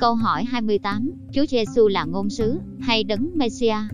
[0.00, 3.84] Câu hỏi 28, Chúa Giêsu là ngôn sứ hay đấng messiah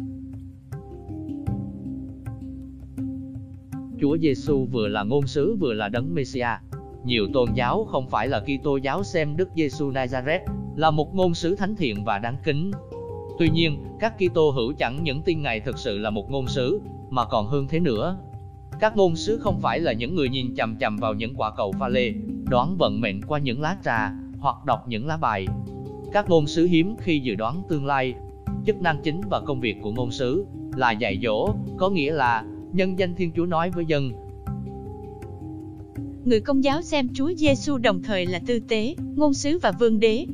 [4.01, 6.61] Chúa Giêsu vừa là ngôn sứ vừa là đấng messiah
[7.05, 10.41] Nhiều tôn giáo không phải là Kitô giáo xem Đức Giêsu Nazareth
[10.77, 12.71] là một ngôn sứ thánh thiện và đáng kính.
[13.39, 16.81] Tuy nhiên, các Kitô hữu chẳng những tin Ngài thực sự là một ngôn sứ,
[17.11, 18.19] mà còn hơn thế nữa.
[18.81, 21.73] Các ngôn sứ không phải là những người nhìn chằm chằm vào những quả cầu
[21.73, 22.13] pha lê,
[22.51, 25.47] đoán vận mệnh qua những lá trà, hoặc đọc những lá bài,
[26.13, 28.15] các ngôn sứ hiếm khi dự đoán tương lai.
[28.67, 30.47] Chức năng chính và công việc của ngôn sứ
[30.77, 34.13] là dạy dỗ, có nghĩa là nhân danh Thiên Chúa nói với dân.
[36.25, 40.01] Người công giáo xem Chúa Giêsu đồng thời là tư tế, ngôn sứ và vương
[40.01, 40.27] đế.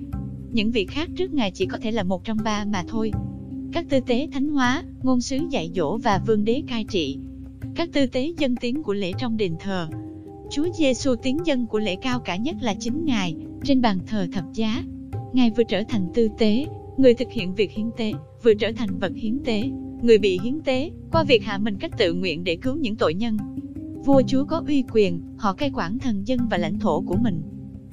[0.52, 3.12] Những vị khác trước Ngài chỉ có thể là một trong ba mà thôi.
[3.72, 7.18] Các tư tế thánh hóa, ngôn sứ dạy dỗ và vương đế cai trị.
[7.74, 9.88] Các tư tế dân tiếng của lễ trong đền thờ.
[10.50, 14.26] Chúa Giêsu tiếng dân của lễ cao cả nhất là chính Ngài, trên bàn thờ
[14.32, 14.82] thập giá,
[15.32, 16.66] Ngài vừa trở thành tư tế,
[16.96, 18.12] người thực hiện việc hiến tế,
[18.42, 19.62] vừa trở thành vật hiến tế,
[20.02, 23.14] người bị hiến tế, qua việc hạ mình cách tự nguyện để cứu những tội
[23.14, 23.36] nhân.
[24.04, 27.42] Vua Chúa có uy quyền, họ cai quản thần dân và lãnh thổ của mình.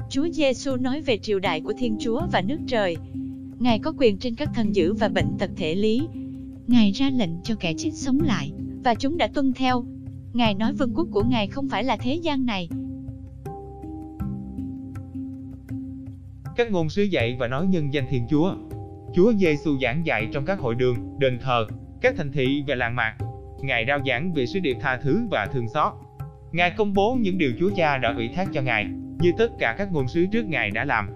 [0.09, 2.97] Chúa Giêsu nói về triều đại của Thiên Chúa và nước trời.
[3.59, 6.01] Ngài có quyền trên các thần dữ và bệnh tật thể lý.
[6.67, 8.51] Ngài ra lệnh cho kẻ chết sống lại,
[8.83, 9.85] và chúng đã tuân theo.
[10.33, 12.69] Ngài nói vương quốc của Ngài không phải là thế gian này,
[16.59, 18.53] Các ngôn sứ dạy và nói nhân danh Thiên Chúa.
[19.15, 21.67] Chúa Giêsu giảng dạy trong các hội đường, đền thờ,
[22.01, 23.15] các thành thị và làng mạc.
[23.61, 25.93] Ngài rao giảng về sứ điệp tha thứ và thương xót.
[26.51, 28.87] Ngài công bố những điều Chúa Cha đã ủy thác cho Ngài,
[29.19, 31.09] như tất cả các ngôn sứ trước Ngài đã làm.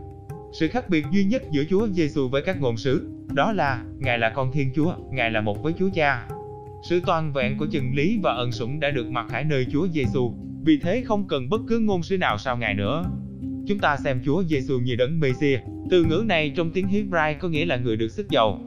[0.53, 4.19] Sự khác biệt duy nhất giữa Chúa Giêsu với các ngôn sứ, đó là Ngài
[4.19, 6.27] là con Thiên Chúa, Ngài là một với Chúa Cha.
[6.89, 9.87] Sự toàn vẹn của chân lý và ân sủng đã được mặc khải nơi Chúa
[9.87, 10.33] Giêsu,
[10.65, 13.03] vì thế không cần bất cứ ngôn sứ nào sau Ngài nữa.
[13.67, 15.59] Chúng ta xem Chúa Giêsu như đấng Mêsia.
[15.89, 18.59] Từ ngữ này trong tiếng Hebrew có nghĩa là người được sức dầu.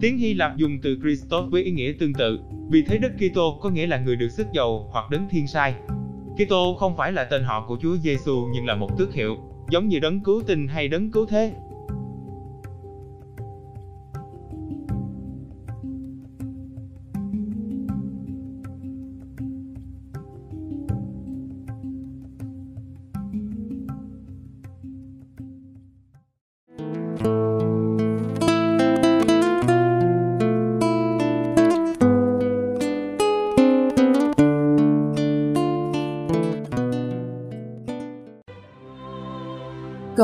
[0.00, 2.38] Tiếng Hy Lạp dùng từ Christos với ý nghĩa tương tự,
[2.70, 5.74] vì thế Đức Kitô có nghĩa là người được sức dầu hoặc đấng thiên sai.
[6.36, 9.36] Kitô không phải là tên họ của Chúa Giêsu nhưng là một tước hiệu,
[9.70, 11.54] giống như đấng cứu tinh hay đấng cứu thế.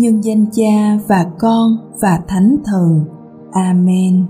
[0.00, 3.04] nhân danh Cha và Con và Thánh Thần.
[3.52, 4.26] Amen.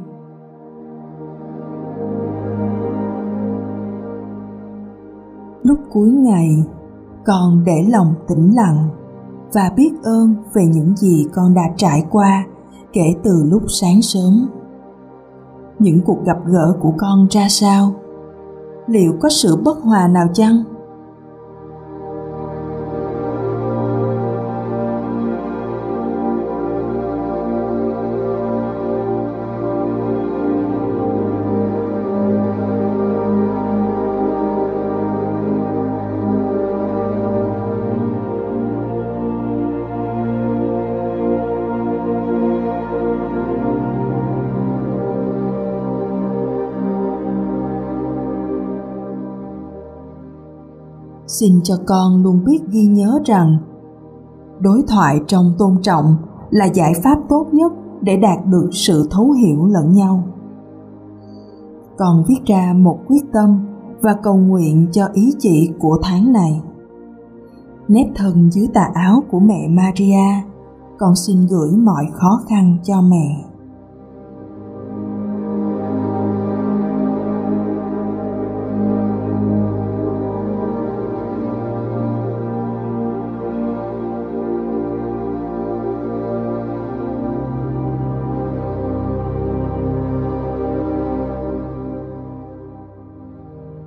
[5.63, 6.65] Lúc cuối ngày,
[7.25, 8.89] con để lòng tĩnh lặng
[9.53, 12.45] và biết ơn về những gì con đã trải qua
[12.93, 14.49] kể từ lúc sáng sớm.
[15.79, 17.95] Những cuộc gặp gỡ của con ra sao?
[18.87, 20.65] Liệu có sự bất hòa nào chăng?
[51.31, 53.59] Xin cho con luôn biết ghi nhớ rằng
[54.61, 56.17] đối thoại trong tôn trọng
[56.50, 60.25] là giải pháp tốt nhất để đạt được sự thấu hiểu lẫn nhau.
[61.99, 63.67] Con viết ra một quyết tâm
[64.00, 66.62] và cầu nguyện cho ý chị của tháng này.
[67.88, 70.43] Nét thân dưới tà áo của mẹ maria,
[70.99, 73.50] con xin gửi mọi khó khăn cho mẹ.